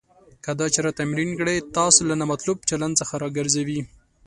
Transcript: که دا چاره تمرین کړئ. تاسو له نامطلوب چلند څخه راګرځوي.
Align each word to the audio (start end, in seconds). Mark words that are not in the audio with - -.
که 0.43 0.51
دا 0.59 0.67
چاره 0.75 0.91
تمرین 0.99 1.29
کړئ. 1.39 1.57
تاسو 1.77 2.01
له 2.09 2.15
نامطلوب 2.21 2.57
چلند 2.69 2.93
څخه 3.01 3.13
راګرځوي. 3.23 3.79